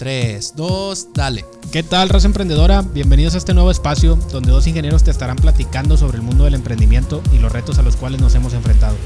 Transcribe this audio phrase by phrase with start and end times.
[0.00, 1.44] 3, 2, dale.
[1.72, 2.80] ¿Qué tal, raza emprendedora?
[2.80, 6.54] Bienvenidos a este nuevo espacio donde dos ingenieros te estarán platicando sobre el mundo del
[6.54, 8.96] emprendimiento y los retos a los cuales nos hemos enfrentado.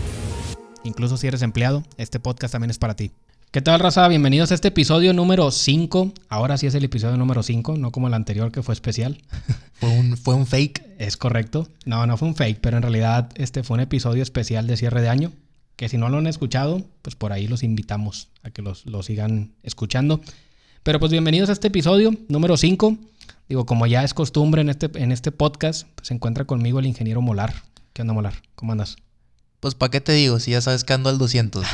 [0.85, 3.11] Incluso si eres empleado, este podcast también es para ti.
[3.51, 4.07] ¿Qué tal, raza?
[4.07, 6.13] Bienvenidos a este episodio número 5.
[6.29, 9.21] Ahora sí es el episodio número 5, no como el anterior que fue especial.
[9.81, 10.81] Fue un, fue un fake.
[11.01, 11.67] Es correcto.
[11.87, 15.03] No, no fue un fake, pero en realidad este fue un episodio especial de cierre
[15.03, 15.33] de año.
[15.75, 19.03] Que si no lo han escuchado, pues por ahí los invitamos a que los, lo
[19.03, 20.21] sigan escuchando.
[20.85, 22.99] Pero pues bienvenidos a este episodio número 5.
[23.49, 26.85] Digo, como ya es costumbre en este, en este podcast, pues se encuentra conmigo el
[26.85, 27.55] ingeniero Molar.
[27.95, 28.35] ¿Qué onda, Molar?
[28.55, 28.97] ¿Cómo andas?
[29.61, 30.39] Pues, ¿para qué te digo?
[30.41, 31.65] Si ya sabes que ando al 200.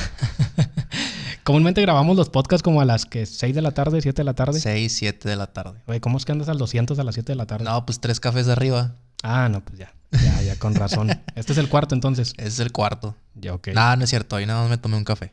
[1.42, 4.34] Comúnmente grabamos los podcasts como a las que 6 de la tarde, 7 de la
[4.34, 4.60] tarde.
[4.60, 5.80] 6, 7 de la tarde.
[5.86, 7.64] Oye, ¿cómo es que andas al 200 a las 7 de la tarde?
[7.64, 8.94] No, pues tres cafés de arriba.
[9.24, 9.92] Ah, no, pues ya.
[10.12, 11.10] Ya, ya, con razón.
[11.34, 12.32] este es el cuarto entonces.
[12.36, 13.16] Ese es el cuarto.
[13.34, 13.70] Ya, ok.
[13.74, 14.36] Nada, no es cierto.
[14.36, 15.32] Hoy nada más me tomé un café.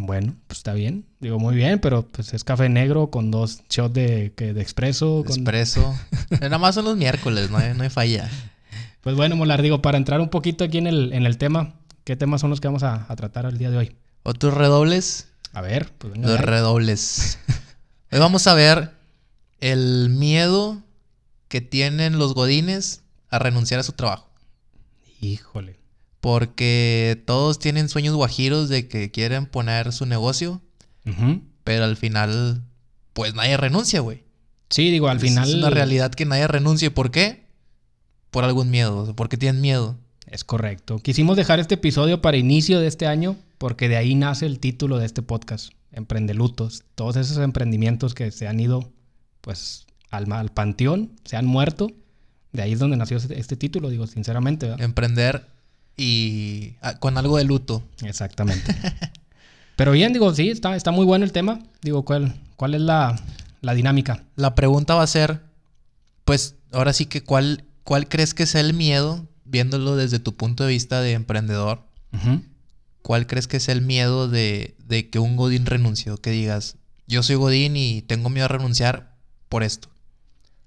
[0.00, 1.04] Bueno, pues está bien.
[1.18, 5.24] Digo, muy bien, pero pues es café negro con dos shots de, que- de expreso.
[5.26, 5.34] Con...
[5.36, 5.98] Expreso.
[6.40, 8.30] nada más son los miércoles, no hay, no hay falla.
[9.00, 12.14] Pues bueno, Molar, digo, para entrar un poquito aquí en el, en el tema, ¿qué
[12.14, 13.96] temas son los que vamos a, a tratar el día de hoy?
[14.22, 15.28] Otros redobles.
[15.52, 16.28] A ver, pues venga.
[16.28, 17.38] Los redobles.
[18.12, 18.92] Hoy vamos a ver
[19.60, 20.82] el miedo
[21.48, 24.28] que tienen los godines a renunciar a su trabajo.
[25.20, 25.77] Híjole.
[26.20, 30.60] Porque todos tienen sueños guajiros de que quieren poner su negocio,
[31.64, 32.62] pero al final,
[33.12, 34.24] pues nadie renuncia, güey.
[34.70, 35.48] Sí, digo, al final.
[35.48, 36.90] Es una realidad que nadie renuncie.
[36.90, 37.46] ¿Por qué?
[38.30, 39.14] Por algún miedo.
[39.16, 39.96] Porque tienen miedo.
[40.26, 40.98] Es correcto.
[40.98, 44.98] Quisimos dejar este episodio para inicio de este año porque de ahí nace el título
[44.98, 46.84] de este podcast, Emprendelutos.
[46.94, 48.92] Todos esos emprendimientos que se han ido
[49.40, 51.90] pues al, al panteón, se han muerto.
[52.52, 54.66] De ahí es donde nació este, este título, digo, sinceramente.
[54.66, 54.84] ¿verdad?
[54.84, 55.46] Emprender
[55.98, 57.82] y ah, con algo de luto.
[58.02, 58.74] Exactamente.
[59.76, 61.60] Pero bien, digo, sí, está, está muy bueno el tema.
[61.82, 63.20] Digo, ¿cuál, cuál es la,
[63.60, 64.24] la dinámica?
[64.36, 65.42] La pregunta va a ser,
[66.24, 70.64] pues ahora sí que cuál, cuál crees que sea el miedo, viéndolo desde tu punto
[70.64, 71.82] de vista de emprendedor,
[73.02, 76.76] cuál crees que sea el miedo de, de que un godín renuncie o que digas,
[77.06, 79.14] yo soy godín y tengo miedo a renunciar
[79.48, 79.88] por esto,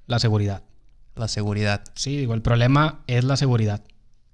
[0.07, 0.63] La seguridad.
[1.15, 1.83] la seguridad.
[1.95, 3.83] Sí, digo, el problema es la seguridad.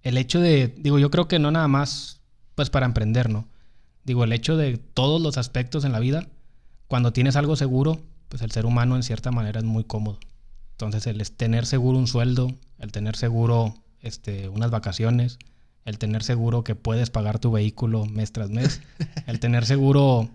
[0.08, 2.22] El hecho de, digo, yo creo que no nada más,
[2.56, 3.46] pues para emprender, ¿no?
[4.06, 6.30] Digo, el hecho de todos los aspectos en la vida,
[6.88, 10.18] cuando tienes algo seguro, pues el ser humano en cierta manera es muy cómodo.
[10.72, 12.48] Entonces, el tener seguro un sueldo,
[12.80, 15.40] el tener seguro este, unas vacaciones,
[15.84, 18.82] el tener seguro que puedes pagar tu vehículo mes tras mes,
[19.28, 20.30] el tener seguro,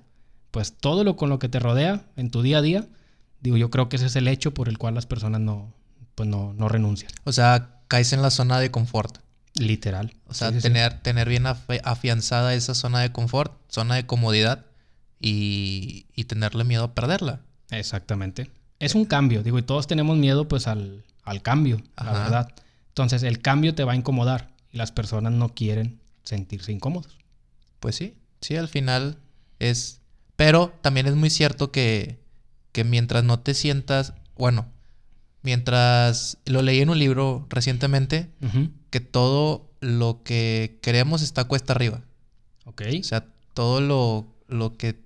[0.50, 2.88] pues todo lo con lo que te rodea en tu día a día,
[3.40, 5.72] digo, yo creo que ese es el hecho por el cual las personas no,
[6.14, 7.10] pues no, no renuncian.
[7.24, 9.21] O sea, caes en la zona de confort.
[9.54, 10.14] Literal.
[10.26, 10.68] O sea, Sí, sí, sí.
[10.68, 14.64] tener, tener bien afi- afianzada esa zona de confort, zona de comodidad
[15.20, 17.40] y, y tenerle miedo a perderla.
[17.70, 18.50] Exactamente.
[18.78, 22.48] Es un cambio, digo, y todos tenemos miedo pues al, al cambio, la verdad.
[22.88, 27.16] Entonces el cambio te va a incomodar y las personas no quieren sentirse incómodos.
[27.80, 29.18] Pues sí, sí, al final
[29.58, 30.00] es...
[30.36, 32.18] Pero también es muy cierto que,
[32.72, 34.66] que mientras no te sientas, bueno,
[35.42, 38.30] mientras lo leí en un libro recientemente,
[38.90, 42.02] que todo lo que queremos está cuesta arriba.
[42.64, 42.82] Ok.
[43.00, 45.00] O sea, todo lo, lo que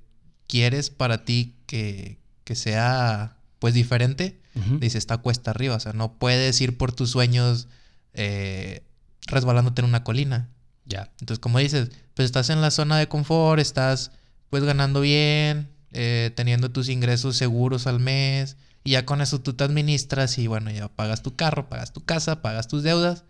[0.47, 4.41] quieres para ti que, que sea pues diferente,
[4.81, 5.77] dice, está cuesta arriba.
[5.77, 7.69] O sea, no puedes ir por tus sueños
[8.15, 8.83] eh,
[9.27, 10.49] resbalándote en una colina.
[10.85, 11.11] Ya.
[11.21, 14.13] Entonces, como dices, pues estás en la zona de confort, estás
[14.51, 19.53] pues ganando bien, eh, teniendo tus ingresos seguros al mes, y ya con eso tú
[19.55, 23.25] te administras y bueno, ya pagas tu carro, pagas tu casa, pagas tus deudas,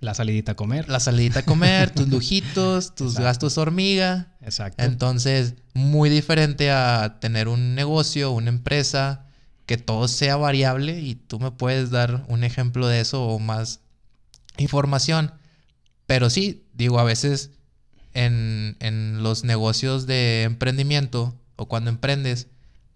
[0.00, 0.88] La salidita a comer.
[0.88, 3.24] la salidita a comer, tus lujitos, tus Exacto.
[3.24, 4.34] gastos hormiga.
[4.40, 4.82] Exacto.
[4.84, 9.26] Entonces, muy diferente a tener un negocio, una empresa,
[9.66, 13.80] que todo sea variable y tú me puedes dar un ejemplo de eso o más
[14.56, 15.32] información.
[16.06, 17.50] Pero sí, digo, a veces
[18.14, 22.46] en, en los negocios de emprendimiento o cuando emprendes,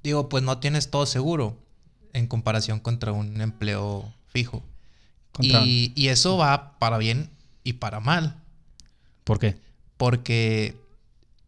[0.03, 1.62] digo, pues no tienes todo seguro
[2.13, 4.65] en comparación contra un empleo fijo.
[5.41, 7.31] Y, y eso va para bien
[7.65, 8.37] y para mal.
[9.25, 9.57] ¿Por qué?
[9.97, 10.77] Porque,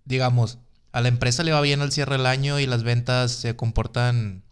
[0.05, 0.59] digamos,
[0.93, 4.43] a la empresa le va bien al cierre del año y las ventas se comportan,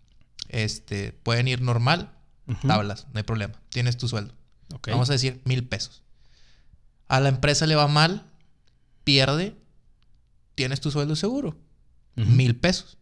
[0.49, 2.11] este, pueden ir normal,
[2.67, 4.35] tablas, no hay problema, tienes tu sueldo.
[4.89, 6.03] Vamos a decir mil pesos.
[7.07, 8.27] A la empresa le va mal,
[9.05, 9.55] pierde,
[10.57, 11.57] tienes tu sueldo seguro,
[12.17, 12.99] mil pesos.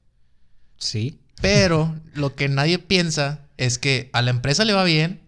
[0.77, 1.19] Sí.
[1.41, 5.21] Pero lo que nadie piensa es que a la empresa le va bien,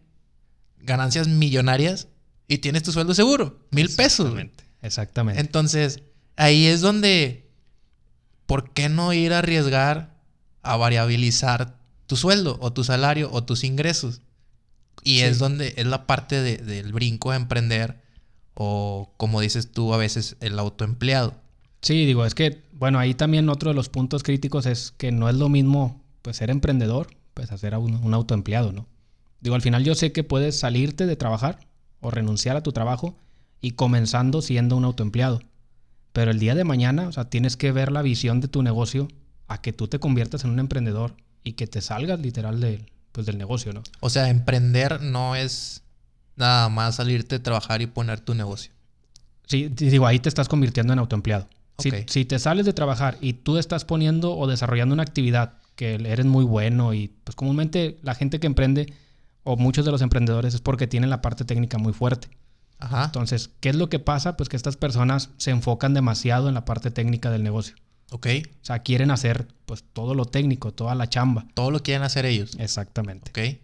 [0.81, 2.09] ganancias millonarias
[2.49, 4.31] y tienes tu sueldo seguro, mil pesos.
[4.31, 4.43] güey.
[4.45, 4.65] Exactamente.
[4.83, 5.41] Exactamente.
[5.41, 6.03] Entonces,
[6.37, 7.49] ahí es donde,
[8.47, 10.13] ¿por qué no ir a arriesgar
[10.63, 14.21] a variabilizar tu sueldo o tu salario o tus ingresos.
[15.03, 18.01] Y es donde es la parte de- del brinco a emprender
[18.55, 21.35] o como dices tú a veces el autoempleado.
[21.81, 25.29] Sí, digo, es que, bueno, ahí también otro de los puntos críticos es que no
[25.29, 28.87] es lo mismo, pues, ser emprendedor, pues, hacer a un, un autoempleado, ¿no?
[29.41, 31.59] Digo, al final yo sé que puedes salirte de trabajar
[32.01, 33.17] o renunciar a tu trabajo
[33.61, 35.41] y comenzando siendo un autoempleado.
[36.13, 39.09] Pero el día de mañana, o sea, tienes que ver la visión de tu negocio
[39.49, 43.27] a que tú te conviertas en un emprendedor y que te salgas literal del, pues,
[43.27, 43.83] del negocio, ¿no?
[44.01, 45.83] O sea, emprender no es
[46.37, 48.73] nada más salirte de trabajar y poner tu negocio.
[49.47, 51.49] Sí, di- digo, ahí te estás convirtiendo en autoempleado.
[51.79, 51.95] Si, Ok.
[52.07, 56.27] si te sales de trabajar y tú estás poniendo o desarrollando una actividad que eres
[56.27, 58.93] muy bueno y pues comúnmente la gente que emprende
[59.45, 62.29] o muchos de los emprendedores es porque tienen la parte técnica muy fuerte.
[62.79, 63.05] Ajá.
[63.05, 64.37] Entonces, ¿qué es lo que pasa?
[64.37, 67.77] Pues que estas personas se enfocan demasiado en la parte técnica del negocio.
[68.11, 68.27] Ok.
[68.61, 71.47] O sea, quieren hacer pues todo lo técnico, toda la chamba.
[71.55, 72.57] Todo lo quieren hacer ellos.
[72.59, 73.31] Exactamente.
[73.31, 73.59] Ok.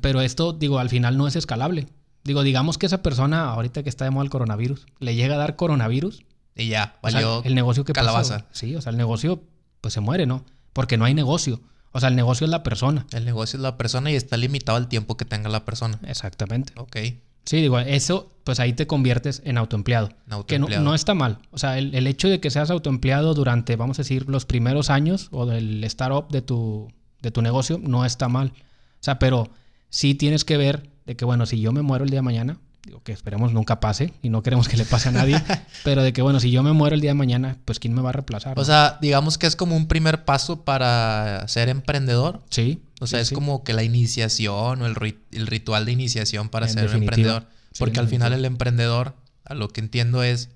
[0.00, 1.88] Pero esto, digo, al final no es escalable.
[2.24, 5.38] Digo, digamos que esa persona, ahorita que está de moda el coronavirus, le llega a
[5.38, 6.22] dar coronavirus
[6.54, 7.42] Y ya, O sea, valió.
[7.44, 8.40] el negocio que calabaza.
[8.40, 8.46] pasó.
[8.52, 9.42] Sí, o sea, el negocio
[9.80, 10.44] pues se muere, ¿no?
[10.72, 11.60] Porque no hay negocio.
[11.92, 13.06] O sea, el negocio es la persona.
[13.12, 15.98] El negocio es la persona y está limitado al tiempo que tenga la persona.
[16.06, 16.72] Exactamente.
[16.76, 16.96] Ok.
[17.44, 20.08] Sí, digo, eso pues ahí te conviertes en autoempleado.
[20.08, 20.84] En Que no, autoempleado.
[20.84, 21.38] no está mal.
[21.50, 24.90] O sea, el, el hecho de que seas autoempleado durante, vamos a decir, los primeros
[24.90, 26.88] años o del startup de tu,
[27.22, 28.52] de tu negocio no está mal.
[28.56, 29.50] O sea, pero
[29.88, 32.58] sí tienes que ver de que, bueno, si yo me muero el día de mañana,
[32.84, 35.40] digo que esperemos nunca pase y no queremos que le pase a nadie,
[35.84, 38.02] pero de que, bueno, si yo me muero el día de mañana, pues ¿quién me
[38.02, 38.58] va a reemplazar?
[38.58, 38.64] O no?
[38.64, 42.42] sea, digamos que es como un primer paso para ser emprendedor.
[42.50, 42.82] sí.
[43.02, 43.34] O sea, sí, es sí.
[43.34, 47.14] como que la iniciación o el, ri- el ritual de iniciación para En ser definitiva.
[47.14, 47.46] emprendedor.
[47.78, 49.14] Porque al final el emprendedor,
[49.46, 50.50] a lo que entiendo es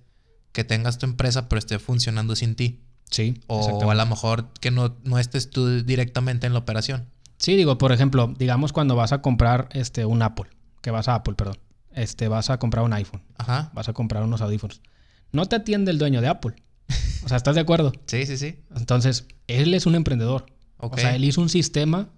[0.52, 2.80] que tengas tu empresa pero esté funcionando sin ti.
[3.10, 7.06] Sí, O a lo mejor que no, no estés tú directamente en la operación.
[7.38, 10.50] Sí, digo, por ejemplo, digamos cuando vas a comprar este, un Apple,
[10.82, 11.56] que vas a Apple, perdón,
[11.94, 13.70] este, vas a comprar un iPhone, Ajá.
[13.74, 14.80] vas a comprar unos audífonos.
[15.32, 16.54] No te atiende el dueño de Apple.
[17.24, 17.92] O sea, ¿estás de acuerdo?
[18.06, 18.56] Sí, sí, sí.
[18.76, 20.46] Entonces, él es un emprendedor.
[20.78, 20.94] Ok.
[20.94, 22.08] O sea, él hizo un sistema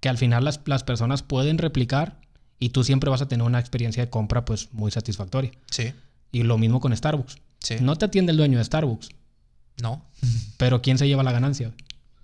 [0.00, 2.20] que al final las, las personas pueden replicar
[2.58, 5.50] y tú siempre vas a tener una experiencia de compra pues muy satisfactoria.
[5.70, 5.92] Sí.
[6.30, 7.36] Y lo mismo con Starbucks.
[7.60, 7.76] Sí.
[7.80, 9.08] No te atiende el dueño de Starbucks,
[9.80, 10.04] No.
[10.58, 11.72] pero ¿quién se lleva la ganancia?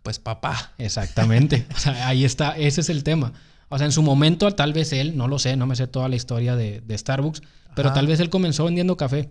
[0.03, 0.73] Pues papá.
[0.79, 1.67] Exactamente.
[1.75, 3.33] O sea, ahí está, ese es el tema.
[3.69, 6.09] O sea, en su momento, tal vez él, no lo sé, no me sé toda
[6.09, 7.43] la historia de, de Starbucks,
[7.75, 7.97] pero Ajá.
[7.97, 9.31] tal vez él comenzó vendiendo café,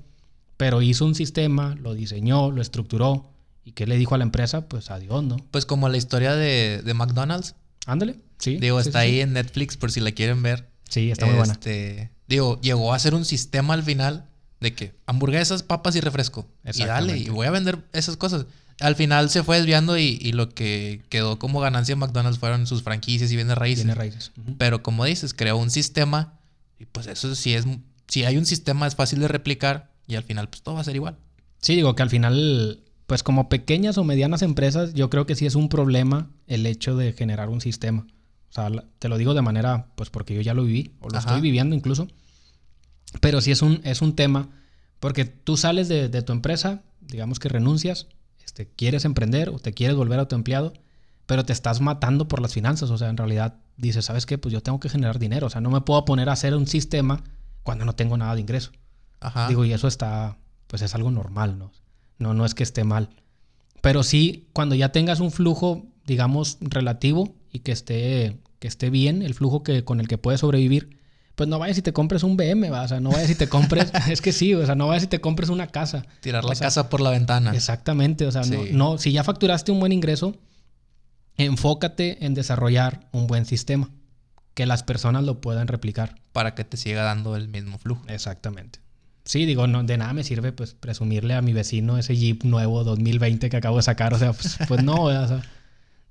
[0.57, 3.31] pero hizo un sistema, lo diseñó, lo estructuró.
[3.63, 4.67] ¿Y qué le dijo a la empresa?
[4.69, 5.37] Pues adiós, ¿no?
[5.51, 7.55] Pues como la historia de, de McDonald's.
[7.85, 8.15] Ándale.
[8.37, 8.57] Sí.
[8.57, 9.21] Digo, sí, está sí, ahí sí.
[9.21, 10.69] en Netflix por si la quieren ver.
[10.87, 11.53] Sí, está muy buena.
[11.53, 14.29] Este, Digo, llegó a ser un sistema al final
[14.59, 16.47] de que hamburguesas, papas y refresco.
[16.63, 18.45] Y dale, y voy a vender esas cosas.
[18.79, 22.67] Al final se fue desviando y, y lo que quedó como ganancia de McDonald's fueron
[22.67, 23.83] sus franquicias y bienes raíces.
[23.85, 24.31] Tiene raíces.
[24.57, 26.39] Pero como dices, creó un sistema
[26.79, 27.65] y pues eso sí es,
[28.07, 30.83] si hay un sistema es fácil de replicar y al final pues todo va a
[30.83, 31.17] ser igual.
[31.59, 35.47] Sí, digo que al final, pues como pequeñas o medianas empresas, yo creo que sí
[35.47, 38.05] es un problema el hecho de generar un sistema.
[38.49, 38.69] O sea,
[38.99, 41.29] te lo digo de manera, pues porque yo ya lo viví, o lo Ajá.
[41.29, 42.07] estoy viviendo incluso.
[43.21, 44.49] Pero sí es un, es un tema,
[44.99, 48.07] porque tú sales de, de tu empresa, digamos que renuncias,
[48.47, 50.73] este, quieres emprender o te quieres volver a tu empleado,
[51.25, 52.89] pero te estás matando por las finanzas.
[52.89, 54.37] O sea, en realidad dices, ¿sabes qué?
[54.37, 55.47] Pues yo tengo que generar dinero.
[55.47, 57.23] O sea, no me puedo poner a hacer un sistema
[57.63, 58.71] cuando no tengo nada de ingreso.
[59.19, 59.49] Ajá.
[59.49, 60.37] Digo, y eso está,
[60.67, 61.71] pues es algo normal, ¿no?
[62.17, 63.09] No, no es que esté mal.
[63.81, 69.21] Pero sí, cuando ya tengas un flujo, digamos, relativo y que esté, que esté bien,
[69.21, 70.97] el flujo que, con el que puedes sobrevivir,
[71.37, 72.81] pues no vayas y te compres un BM, ¿va?
[72.81, 75.07] o sea, no vayas y te compres, es que sí, o sea, no vayas y
[75.07, 76.03] te compres una casa.
[76.19, 77.51] Tirar o la sea, casa por la ventana.
[77.55, 80.35] Exactamente, o sea, no- no, si ya facturaste un buen ingreso,
[81.37, 83.89] enfócate en desarrollar un buen sistema,
[84.55, 86.15] que las personas lo puedan replicar.
[86.33, 88.03] Para que te siga dando el mismo flujo.
[88.07, 88.79] Exactamente.
[89.23, 92.83] Sí, digo, no, de nada me sirve pues presumirle a mi vecino ese Jeep nuevo
[92.83, 94.13] 2020 que acabo de sacar.
[94.13, 95.41] O sea, pues, pues no, o sea,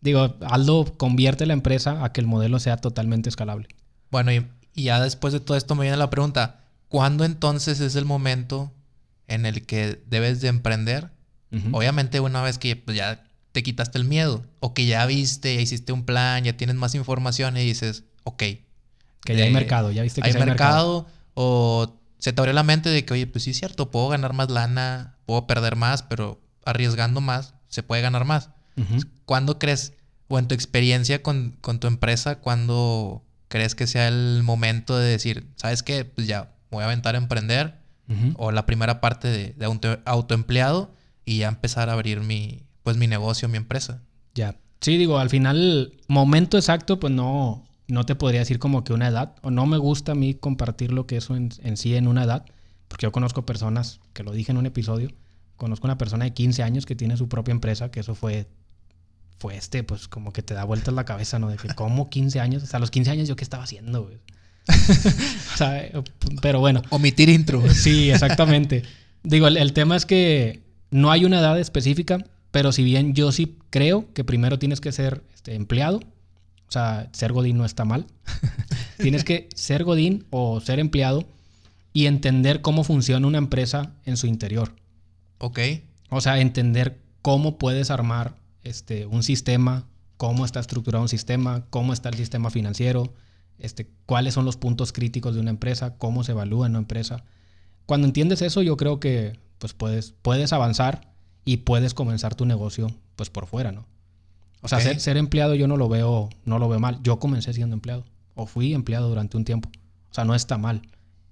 [0.00, 3.68] digo, Aldo convierte la empresa a que el modelo sea totalmente escalable.
[4.10, 7.96] Bueno, y, y ya después de todo esto me viene la pregunta, ¿cuándo entonces es
[7.96, 8.72] el momento
[9.26, 11.10] en el que debes de emprender?
[11.72, 15.62] Obviamente una vez que pues, ya te quitaste el miedo o que ya viste, ya
[15.62, 18.42] hiciste un plan, ya tienes más información y dices, ok.
[19.24, 22.52] Que ya hay eh, mercado, ya viste que hay hay mercado, o se te abrió
[22.52, 25.76] la mente de que, oye, pues sí es cierto, puedo ganar más lana, puedo perder
[25.76, 28.50] más, pero arriesgando más se puede ganar más.
[28.76, 29.00] Ujú.
[29.24, 29.94] ¿Cuándo crees,
[30.28, 35.08] o en tu experiencia con, con tu empresa, cuándo crees que sea el momento de
[35.08, 36.04] decir, ¿sabes qué?
[36.04, 37.74] Pues ya voy a aventar a emprender,
[38.36, 40.92] o la primera parte de, de auto- autoempleado,
[41.24, 44.02] y ya empezar a abrir mi, pues mi negocio, mi empresa.
[44.34, 44.54] Ya.
[44.80, 49.08] Sí, digo, al final, momento exacto, pues no, no te podría decir como que una
[49.08, 52.06] edad, o no me gusta a mí compartir lo que eso en, en sí en
[52.06, 52.44] una edad,
[52.88, 55.10] porque yo conozco personas, que lo dije en un episodio,
[55.56, 58.46] conozco una persona de 15 años que tiene su propia empresa, que eso fue,
[59.38, 61.48] fue este, pues como que te da vueltas la cabeza, ¿no?
[61.48, 64.04] De que como 15 años, o sea, a los 15 años yo qué estaba haciendo,
[64.04, 64.18] güey.
[65.54, 65.92] o sea, eh,
[66.42, 66.82] pero bueno.
[66.90, 67.62] Omitir intro.
[67.72, 68.82] Sí, exactamente.
[69.22, 73.32] Digo, el, el tema es que no hay una edad específica, pero si bien yo
[73.32, 77.84] sí creo que primero tienes que ser este, empleado, o sea, ser Godín no está
[77.84, 78.06] mal.
[78.98, 81.24] tienes que ser Godín o ser empleado
[81.92, 84.74] y entender cómo funciona una empresa en su interior.
[85.38, 85.60] Ok.
[86.10, 91.92] O sea, entender cómo puedes armar este, un sistema, cómo está estructurado un sistema, cómo
[91.92, 93.12] está el sistema financiero,
[93.58, 97.24] este, cuáles son los puntos críticos de una empresa, cómo se evalúa en una empresa.
[97.86, 101.12] Cuando entiendes eso, yo creo que pues puedes, puedes avanzar
[101.44, 103.86] y puedes comenzar tu negocio pues por fuera, ¿no?
[104.62, 107.00] O sea, ser, ser empleado yo no lo veo, no lo veo mal.
[107.02, 108.04] Yo comencé siendo empleado
[108.34, 109.70] o fui empleado durante un tiempo.
[110.10, 110.82] O sea, no está mal.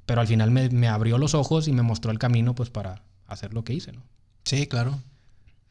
[0.06, 3.02] Pero al final me, me abrió los ojos y me mostró el camino pues para
[3.26, 4.02] hacer lo que hice, ¿no?
[4.44, 5.00] Sí, claro.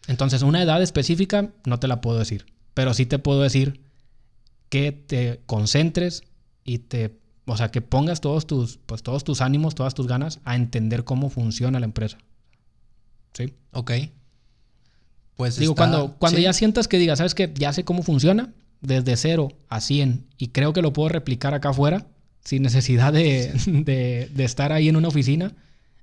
[0.08, 3.82] Entonces, una edad específica no te la puedo decir, pero sí te puedo decir
[4.70, 6.24] que te concentres
[6.66, 10.40] y te, o sea, que pongas todos tus, pues todos tus ánimos, todas tus ganas
[10.44, 12.18] a entender cómo funciona la empresa.
[13.34, 13.54] ¿Sí?
[13.72, 13.92] Ok.
[15.36, 16.44] Pues Digo, está- cuando, cuando sí.
[16.44, 17.52] ya sientas que digas, ¿sabes qué?
[17.56, 21.70] Ya sé cómo funciona, desde cero a 100, y creo que lo puedo replicar acá
[21.70, 22.08] afuera,
[22.44, 25.54] sin necesidad de, de- de estar ahí en una oficina,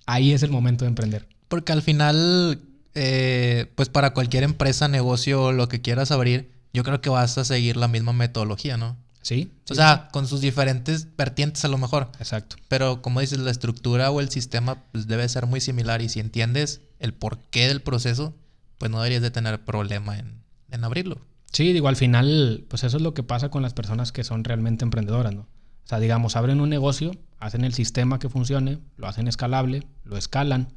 [0.07, 1.29] ahí es el momento de emprender.
[1.49, 2.61] Porque al final,
[2.95, 7.45] eh, pues para cualquier empresa, negocio, lo que quieras abrir, yo creo que vas a
[7.45, 8.97] seguir la misma metodología, ¿no?
[9.23, 9.53] ¿Sí?
[9.71, 12.11] O sea, con sus diferentes vertientes a lo mejor.
[12.19, 12.57] Exacto.
[12.69, 16.21] Pero como dices, la estructura o el sistema pues, debe ser muy similar y si
[16.21, 18.35] entiendes el porqué del proceso,
[18.79, 21.19] pues no deberías de tener problema en, en abrirlo.
[21.53, 24.45] Sí, digo, al final, pues eso es lo que pasa con las personas que son
[24.45, 25.43] realmente emprendedoras, ¿no?
[25.43, 30.17] O sea, digamos, abren un negocio, hacen el sistema que funcione, lo hacen escalable, lo
[30.17, 30.73] escalan,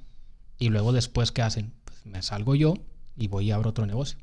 [0.58, 1.74] y luego después, ¿qué hacen?
[2.04, 2.76] Me salgo yo
[3.16, 4.18] y voy y abro otro negocio.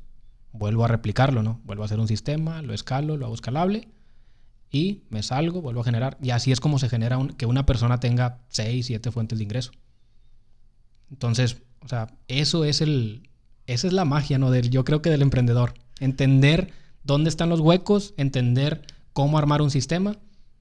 [0.53, 1.61] Vuelvo a replicarlo, ¿no?
[1.63, 3.87] Vuelvo a hacer un sistema, lo escalo, lo hago escalable,
[4.69, 6.17] y me salgo, vuelvo a generar.
[6.21, 9.43] Y así es como se genera un- que una persona tenga 6, 7 fuentes de
[9.43, 9.71] ingreso.
[11.09, 13.29] Entonces, o sea, eso es el.
[13.67, 14.51] Esa es la magia, ¿no?
[14.51, 15.73] Del, yo creo que del emprendedor.
[15.99, 16.71] Entender
[17.03, 20.17] dónde están los huecos, entender cómo armar un sistema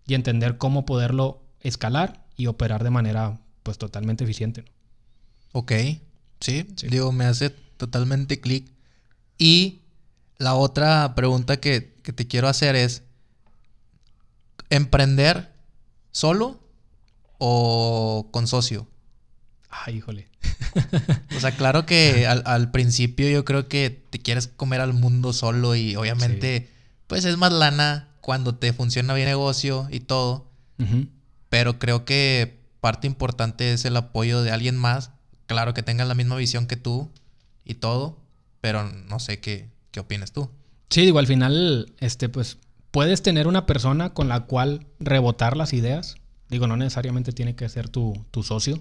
[0.07, 4.65] y entender cómo poderlo escalar y operar de manera, pues, totalmente eficiente.
[5.53, 5.73] Ok,
[6.41, 6.89] sí, Sí.
[6.89, 8.71] digo, me hace totalmente clic.
[9.39, 9.83] Y
[10.39, 13.03] la otra pregunta que, que te quiero hacer es,
[14.71, 15.53] ¿emprender
[16.13, 16.61] solo
[17.39, 18.89] o con socio?
[19.69, 20.29] Ay, híjole.
[21.37, 25.33] O sea, claro que al, al principio yo creo que te quieres comer al mundo
[25.33, 26.71] solo y obviamente
[27.07, 30.49] pues es más lana cuando te funciona bien el negocio y todo,
[31.49, 35.11] pero creo que parte importante es el apoyo de alguien más,
[35.51, 37.11] claro que tengan la misma visión que tú
[37.65, 38.17] y todo,
[38.61, 40.49] pero no sé qué, qué opinas tú.
[40.91, 42.59] Sí, digo, al final, este, pues,
[42.93, 46.15] puedes tener una persona con la cual rebotar las ideas.
[46.51, 48.81] Digo, no necesariamente tiene que ser tu, tu socio.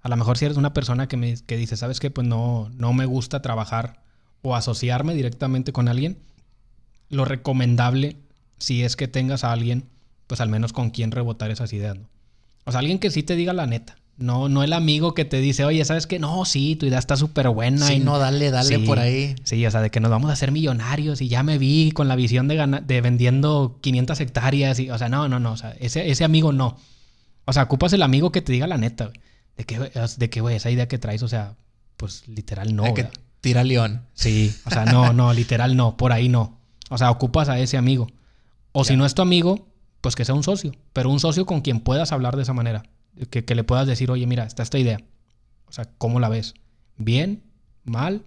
[0.00, 2.10] A lo mejor si eres una persona que, me, que dice, ¿sabes qué?
[2.10, 4.02] Pues no, no me gusta trabajar
[4.40, 6.16] o asociarme directamente con alguien.
[7.10, 8.16] Lo recomendable,
[8.56, 9.90] si es que tengas a alguien,
[10.26, 11.98] pues al menos con quien rebotar esas ideas.
[12.64, 13.98] O sea, alguien que sí te diga la neta.
[14.18, 16.18] No, no el amigo que te dice, oye, ¿sabes qué?
[16.18, 17.86] No, sí, tu idea está súper buena.
[17.86, 18.84] Sí, y no, dale, dale Sí.
[18.84, 19.36] por ahí.
[19.44, 22.08] Sí, o sea, de que nos vamos a hacer millonarios y ya me vi con
[22.08, 24.80] la visión de, gana- de vendiendo 500 hectáreas.
[24.80, 25.52] Y, o sea, no, no, no.
[25.52, 26.76] O sea, ese, ese amigo no.
[27.44, 29.20] O sea, ocupas el amigo que te diga la neta, güey.
[29.56, 31.54] De que, güey, de que, güey, esa idea que traes, o sea,
[31.96, 32.92] pues literal no.
[32.94, 33.08] Que
[33.40, 34.02] tira león.
[34.14, 35.96] Sí, o sea, no, no, literal no.
[35.96, 36.58] Por ahí no.
[36.90, 38.08] O sea, ocupas a ese amigo.
[38.72, 39.68] O si no es tu amigo,
[40.00, 40.72] pues que sea un socio.
[40.92, 42.82] Pero un socio con quien puedas hablar de esa manera.
[43.30, 44.98] Que, que le puedas decir, oye, mira, está esta idea.
[45.66, 46.54] O sea, ¿cómo la ves?
[46.96, 47.42] ¿Bien?
[47.84, 48.22] ¿Mal?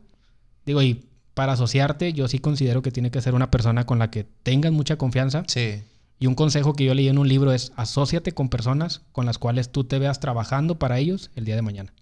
[0.66, 4.12] Digo, y para asociarte, yo sí considero que tiene que ser una persona con la
[4.12, 5.44] que tengas mucha confianza.
[5.48, 5.82] Sí,
[6.20, 9.38] Y un consejo que yo leí en un libro es, asóciate con personas con las
[9.38, 11.94] cuales tú te veas trabajando para ellos el día de mañana.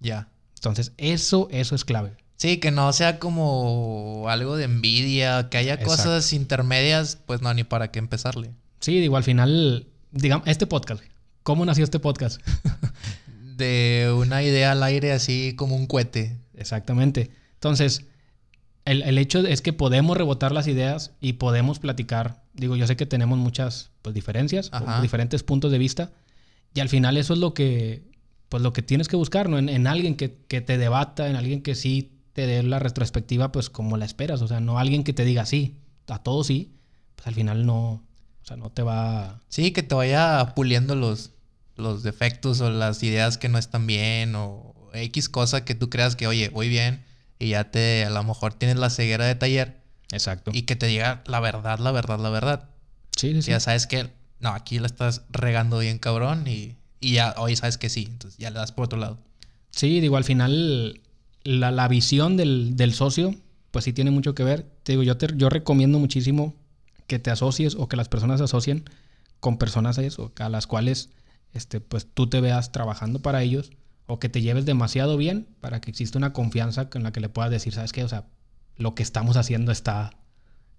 [0.00, 0.28] ya.
[0.56, 2.12] Entonces, eso, eso es clave.
[2.36, 5.90] Sí, que no sea como algo de envidia, que haya Exacto.
[5.90, 8.50] cosas intermedias, pues no, ni para qué empezarle.
[8.80, 11.02] Sí, digo, al final, digamos, este podcast.
[11.44, 12.40] ¿Cómo nació este podcast?
[13.56, 16.40] De una idea al aire así como un cohete.
[16.54, 17.30] Exactamente.
[17.54, 18.06] Entonces,
[18.84, 22.42] el, el hecho es que podemos rebotar las ideas y podemos platicar.
[22.54, 26.10] Digo, yo sé que tenemos muchas pues, diferencias, o diferentes puntos de vista.
[26.74, 28.02] Y al final eso es lo que,
[28.48, 29.58] pues, lo que tienes que buscar, ¿no?
[29.58, 33.52] En, en alguien que, que te debata, en alguien que sí te dé la retrospectiva
[33.52, 34.42] pues como la esperas.
[34.42, 36.72] O sea, no alguien que te diga sí, a todos sí,
[37.14, 38.02] pues al final no,
[38.44, 39.40] o sea, no te va...
[39.48, 41.30] Sí, que te vaya puliendo los,
[41.76, 46.16] los defectos o las ideas que no están bien o X cosa que tú creas
[46.16, 47.04] que, oye, voy bien
[47.38, 49.80] y ya te, a lo mejor tienes la ceguera de taller.
[50.12, 50.50] Exacto.
[50.54, 52.70] Y que te diga la verdad, la verdad, la verdad.
[53.16, 53.50] Sí, sí.
[53.50, 57.78] Ya sabes que, no, aquí la estás regando bien cabrón y, y ya, hoy sabes
[57.78, 59.18] que sí, entonces ya le das por otro lado.
[59.70, 61.00] Sí, digo, al final
[61.42, 63.34] la, la visión del, del, socio,
[63.70, 64.66] pues sí tiene mucho que ver.
[64.82, 66.54] Te digo, yo, te, yo recomiendo muchísimo
[67.06, 68.84] que te asocies o que las personas se asocien
[69.40, 71.10] con personas eso, a las cuales
[71.54, 73.70] este, pues tú te veas trabajando para ellos
[74.06, 77.28] o que te lleves demasiado bien para que exista una confianza con la que le
[77.28, 78.04] puedas decir, ¿sabes qué?
[78.04, 78.26] O sea,
[78.76, 80.10] lo que estamos haciendo está,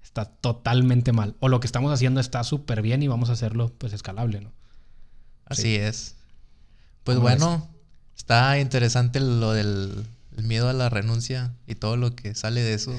[0.03, 1.36] está totalmente mal.
[1.39, 4.51] O lo que estamos haciendo está súper bien y vamos a hacerlo pues escalable, ¿no?
[5.46, 5.75] Así sí.
[5.75, 6.15] es.
[7.03, 7.67] Pues bueno,
[8.13, 8.20] es?
[8.20, 10.05] está interesante lo del
[10.44, 12.94] miedo a la renuncia y todo lo que sale de eso.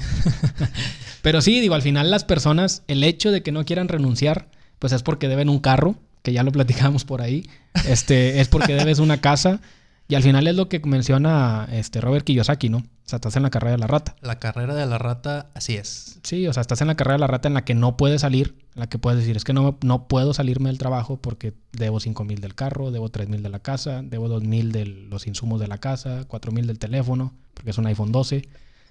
[1.21, 4.93] Pero sí, digo, al final las personas, el hecho de que no quieran renunciar, pues
[4.93, 5.95] es porque deben un carro,
[6.27, 7.49] que ya lo platicamos por ahí.
[7.87, 9.61] Este, es porque debes una casa.
[10.09, 12.79] Y al final es lo que menciona este Robert Kiyosaki, ¿no?
[12.79, 14.17] O sea, estás en la carrera de la rata.
[14.21, 16.19] La carrera de la rata, así es.
[16.23, 18.19] Sí, o sea, estás en la carrera de la rata en la que no puedes
[18.19, 21.53] salir, en la que puedes decir, es que no, no puedo salirme del trabajo porque
[21.71, 24.85] debo 5 mil del carro, debo 3 mil de la casa, debo 2 mil de
[24.85, 28.47] los insumos de la casa, 4 mil del teléfono, porque es un iPhone 12.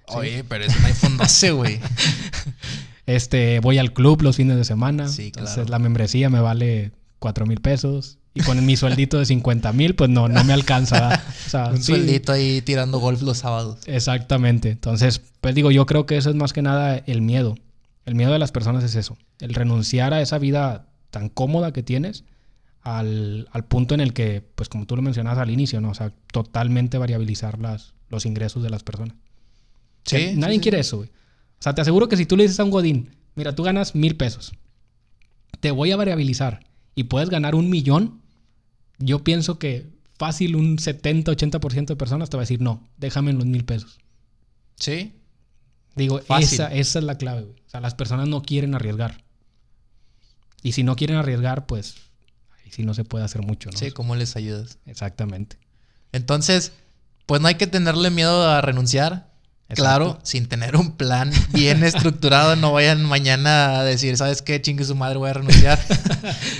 [0.07, 1.79] Oye, pero es un iPhone 12, güey.
[3.05, 5.07] este, voy al club los fines de semana.
[5.07, 5.47] Sí, claro.
[5.47, 8.19] Entonces la membresía me vale 4 mil pesos.
[8.33, 11.23] Y con mi sueldito de 50 mil, pues no, no me alcanza.
[11.47, 11.83] O sea, un sí.
[11.83, 13.79] sueldito ahí tirando golf los sábados.
[13.87, 14.69] Exactamente.
[14.69, 17.55] Entonces, pues digo, yo creo que eso es más que nada el miedo.
[18.05, 19.17] El miedo de las personas es eso.
[19.39, 22.25] El renunciar a esa vida tan cómoda que tienes
[22.83, 25.89] al, al punto en el que, pues como tú lo mencionabas al inicio, ¿no?
[25.89, 29.15] O sea, totalmente variabilizar las, los ingresos de las personas.
[30.05, 30.17] Sí.
[30.17, 30.81] Que nadie sí, quiere sí.
[30.81, 31.09] eso, güey.
[31.09, 33.95] O sea, te aseguro que si tú le dices a un Godín, mira, tú ganas
[33.95, 34.53] mil pesos,
[35.59, 36.66] te voy a variabilizar
[36.97, 38.23] y puedes ganar un millón,
[38.97, 39.85] yo pienso que
[40.17, 43.99] fácil un 70-80% de personas te va a decir, no, déjame en los mil pesos.
[44.79, 45.13] Sí.
[45.95, 47.59] Digo, esa, esa, es la clave, güey.
[47.67, 49.23] O sea, las personas no quieren arriesgar.
[50.63, 51.97] Y si no quieren arriesgar, pues
[52.65, 53.77] ahí sí no se puede hacer mucho, ¿no?
[53.77, 54.79] Sí, ¿cómo les ayudas?
[54.87, 55.59] Exactamente.
[56.13, 56.73] Entonces,
[57.27, 59.31] pues no hay que tenerle miedo a renunciar.
[59.69, 59.83] Exacto.
[59.83, 64.61] Claro, sin tener un plan bien estructurado, no vayan mañana a decir, ¿sabes qué?
[64.61, 65.77] Chingue su madre, voy a renunciar.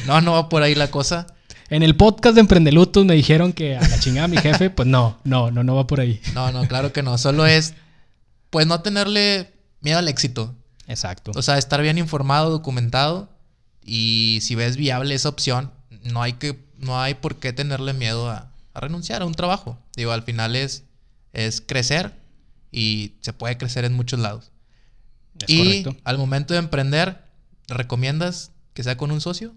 [0.08, 1.28] no, no va por ahí la cosa.
[1.70, 5.20] En el podcast de Emprendelutos me dijeron que a la chingada mi jefe, pues no,
[5.24, 6.22] no, no, no va por ahí.
[6.34, 7.17] No, no, claro que no.
[7.17, 7.76] Solo es,
[8.50, 10.54] pues no tenerle miedo al éxito.
[10.88, 11.32] Exacto.
[11.36, 13.30] O sea, estar bien informado, documentado.
[13.84, 15.72] Y si ves viable esa opción,
[16.04, 19.78] no hay que, no hay por qué tenerle miedo a, a renunciar a un trabajo.
[19.96, 20.84] Digo, al final es,
[21.32, 22.13] es crecer
[22.71, 24.51] y se puede crecer en muchos lados.
[25.41, 25.95] Es y correcto.
[26.03, 27.23] al momento de emprender,
[27.67, 29.53] ¿recomiendas que sea con un socio?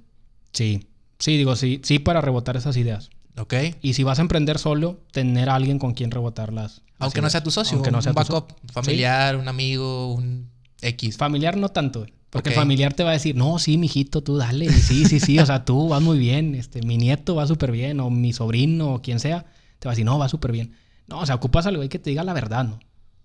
[0.53, 0.87] Sí,
[1.18, 3.11] sí, digo, sí, sí para rebotar esas ideas.
[3.38, 3.55] Ok.
[3.81, 6.83] Y si vas a emprender solo, tener a alguien con quien rebotarlas.
[6.83, 7.23] las Aunque ideas.
[7.25, 10.51] no sea tu socio, Aunque no sea un backup so- familiar, un amigo, un
[10.83, 11.16] X.
[11.16, 12.07] Familiar no tanto.
[12.31, 14.66] Porque el familiar te va a decir, no, sí, mijito, tú dale.
[14.66, 15.38] Y sí, sí, sí.
[15.40, 16.55] O sea, tú vas muy bien.
[16.55, 17.99] Este, mi nieto va súper bien.
[18.01, 19.46] O mi sobrino, o quien sea.
[19.81, 20.75] Te va a decir, no, va súper bien.
[21.09, 22.79] No, o sea, ocupas al güey que te diga la verdad, ¿no?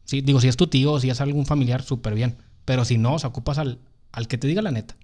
[0.06, 2.38] Sí, digo, si es tu tío o si es algún familiar, súper bien.
[2.64, 3.80] Pero si no, o sea, ocupas al,
[4.12, 4.96] al que te diga la neta.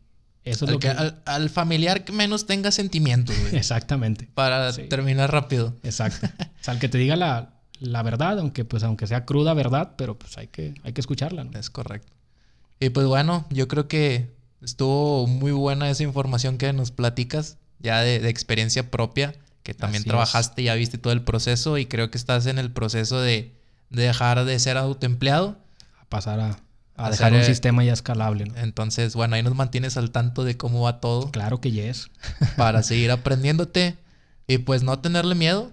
[0.43, 0.87] Eso es al, lo que...
[0.87, 3.55] que- al- al familiar que menos tenga sentimientos, güey.
[3.57, 4.27] Exactamente.
[4.33, 4.83] para Sí.
[4.83, 5.75] terminar rápido.
[5.83, 6.27] Exacto.
[6.61, 9.93] O sea, al que te diga la, la verdad, aunque pues aunque sea cruda verdad,
[9.97, 11.57] pero pues hay que, hay que escucharla, ¿no?
[11.59, 12.11] Es correcto.
[12.79, 14.29] Y pues bueno, yo creo que
[14.61, 19.33] estuvo muy buena esa información que nos platicas, ya de, de experiencia propia,
[19.63, 20.11] que también Así es.
[20.11, 23.55] trabajaste, ya viste todo el proceso y creo que estás en el proceso de,
[23.91, 25.57] de dejar de ser autoempleado.
[25.99, 26.57] A pasar a,
[26.95, 28.57] a dejar un eh, sistema ya escalable, ¿no?
[28.57, 32.09] Entonces, bueno, ahí nos mantienes al tanto de cómo va todo Claro que yes.
[32.57, 33.97] para seguir aprendiéndote
[34.47, 35.71] y pues no tenerle miedo.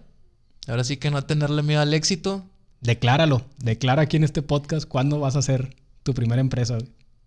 [0.69, 2.45] Ahora sí que no tenerle miedo al éxito.
[2.81, 3.45] Decláralo.
[3.59, 6.79] Declara aquí en este podcast cuándo vas a hacer tu primera empresa.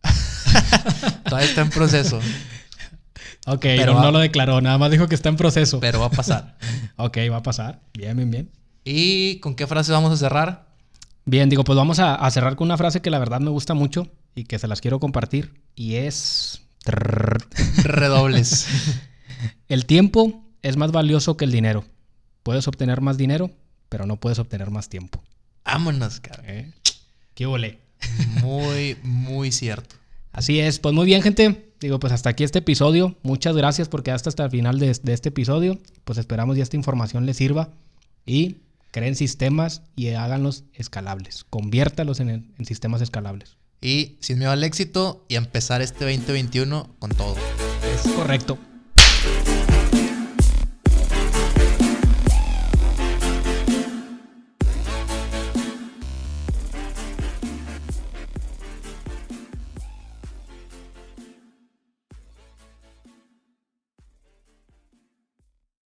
[1.25, 2.19] Todavía está en proceso,
[3.47, 5.79] Ok, Pero no, va- no lo declaró, nada más dijo que está en proceso.
[5.79, 6.57] pero va a pasar.
[6.97, 7.79] Ok, va a pasar.
[7.93, 8.51] Bien, bien, bien.
[8.83, 10.67] ¿Y con qué frase vamos a cerrar?
[11.31, 13.73] Bien, digo, pues vamos a, a cerrar con una frase que la verdad me gusta
[13.73, 15.61] mucho y que se las quiero compartir.
[15.75, 16.61] Y es...
[17.85, 18.67] Redobles.
[19.69, 21.85] El tiempo es más valioso que el dinero.
[22.43, 23.49] Puedes obtener más dinero,
[23.87, 25.23] pero no puedes obtener más tiempo.
[25.63, 26.43] Vámonos, cara.
[26.45, 26.69] ¿Eh?
[27.33, 27.79] ¿Qué volé?
[28.41, 29.95] Muy, muy cierto.
[30.33, 31.73] Así es, pues muy bien, gente.
[31.79, 33.15] Digo, pues hasta aquí este episodio.
[33.23, 35.79] Muchas gracias por quedaste hasta el final de, de este episodio.
[36.03, 37.69] Pues esperamos ya esta información les sirva.
[38.25, 38.57] Y
[38.91, 41.45] Creen sistemas y háganlos escalables.
[41.49, 43.57] Conviértalos en, en sistemas escalables.
[43.81, 47.35] Y sin miedo al éxito y empezar este 2021 con todo.
[47.93, 48.57] Es correcto.